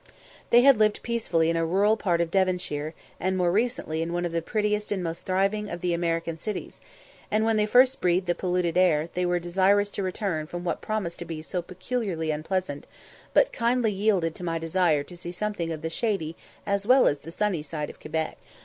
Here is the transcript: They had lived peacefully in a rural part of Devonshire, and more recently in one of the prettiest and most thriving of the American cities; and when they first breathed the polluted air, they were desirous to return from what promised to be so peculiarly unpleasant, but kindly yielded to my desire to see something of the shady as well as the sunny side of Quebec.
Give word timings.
They 0.49 0.61
had 0.63 0.79
lived 0.79 1.03
peacefully 1.03 1.51
in 1.51 1.55
a 1.55 1.63
rural 1.63 1.95
part 1.95 2.21
of 2.21 2.31
Devonshire, 2.31 2.95
and 3.19 3.37
more 3.37 3.51
recently 3.51 4.01
in 4.01 4.11
one 4.13 4.25
of 4.25 4.31
the 4.31 4.41
prettiest 4.41 4.91
and 4.91 5.03
most 5.03 5.27
thriving 5.27 5.69
of 5.69 5.81
the 5.81 5.93
American 5.93 6.39
cities; 6.39 6.81
and 7.29 7.45
when 7.45 7.55
they 7.55 7.67
first 7.67 8.01
breathed 8.01 8.25
the 8.25 8.33
polluted 8.33 8.77
air, 8.77 9.09
they 9.13 9.27
were 9.27 9.37
desirous 9.37 9.91
to 9.91 10.01
return 10.01 10.47
from 10.47 10.63
what 10.63 10.81
promised 10.81 11.19
to 11.19 11.25
be 11.25 11.43
so 11.43 11.61
peculiarly 11.61 12.31
unpleasant, 12.31 12.87
but 13.35 13.53
kindly 13.53 13.91
yielded 13.91 14.33
to 14.33 14.43
my 14.43 14.57
desire 14.57 15.03
to 15.03 15.15
see 15.15 15.31
something 15.31 15.71
of 15.71 15.83
the 15.83 15.89
shady 15.91 16.35
as 16.65 16.87
well 16.87 17.05
as 17.05 17.19
the 17.19 17.31
sunny 17.31 17.61
side 17.61 17.91
of 17.91 17.99
Quebec. 17.99 18.39